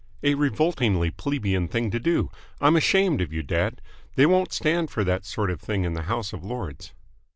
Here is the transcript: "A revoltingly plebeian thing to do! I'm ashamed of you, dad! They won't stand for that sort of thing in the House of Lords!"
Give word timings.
"A 0.23 0.33
revoltingly 0.33 1.11
plebeian 1.11 1.67
thing 1.67 1.91
to 1.91 1.99
do! 1.99 2.31
I'm 2.59 2.75
ashamed 2.75 3.21
of 3.21 3.31
you, 3.31 3.43
dad! 3.43 3.81
They 4.15 4.25
won't 4.25 4.51
stand 4.51 4.89
for 4.89 5.03
that 5.03 5.25
sort 5.27 5.51
of 5.51 5.61
thing 5.61 5.83
in 5.85 5.93
the 5.93 6.01
House 6.09 6.33
of 6.33 6.43
Lords!" 6.43 6.91